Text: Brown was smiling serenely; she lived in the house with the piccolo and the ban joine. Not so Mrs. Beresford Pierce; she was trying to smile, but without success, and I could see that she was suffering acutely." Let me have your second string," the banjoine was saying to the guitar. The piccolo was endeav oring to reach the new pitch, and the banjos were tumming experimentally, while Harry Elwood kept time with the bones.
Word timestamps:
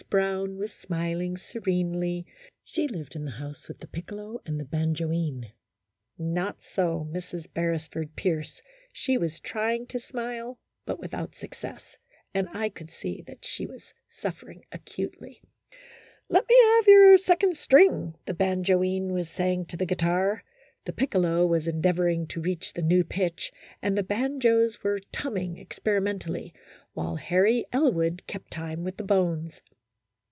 Brown 0.09 0.57
was 0.57 0.73
smiling 0.73 1.37
serenely; 1.37 2.25
she 2.65 2.85
lived 2.85 3.15
in 3.15 3.23
the 3.23 3.31
house 3.31 3.69
with 3.69 3.79
the 3.79 3.87
piccolo 3.87 4.41
and 4.45 4.59
the 4.59 4.65
ban 4.65 4.93
joine. 4.93 5.53
Not 6.17 6.61
so 6.61 7.07
Mrs. 7.09 7.47
Beresford 7.53 8.17
Pierce; 8.17 8.61
she 8.91 9.17
was 9.17 9.39
trying 9.39 9.87
to 9.87 9.99
smile, 9.99 10.59
but 10.85 10.99
without 10.99 11.33
success, 11.33 11.95
and 12.33 12.49
I 12.49 12.67
could 12.67 12.91
see 12.91 13.21
that 13.21 13.45
she 13.45 13.65
was 13.65 13.93
suffering 14.09 14.65
acutely." 14.73 15.41
Let 16.29 16.49
me 16.49 16.57
have 16.77 16.87
your 16.87 17.15
second 17.17 17.55
string," 17.55 18.15
the 18.25 18.33
banjoine 18.33 19.13
was 19.13 19.29
saying 19.29 19.67
to 19.67 19.77
the 19.77 19.85
guitar. 19.85 20.43
The 20.83 20.91
piccolo 20.93 21.45
was 21.45 21.67
endeav 21.67 21.99
oring 21.99 22.27
to 22.29 22.41
reach 22.41 22.73
the 22.73 22.81
new 22.81 23.05
pitch, 23.05 23.53
and 23.81 23.97
the 23.97 24.03
banjos 24.03 24.83
were 24.83 24.99
tumming 25.13 25.55
experimentally, 25.55 26.53
while 26.91 27.15
Harry 27.15 27.65
Elwood 27.71 28.23
kept 28.27 28.51
time 28.51 28.83
with 28.83 28.97
the 28.97 29.05
bones. 29.05 29.61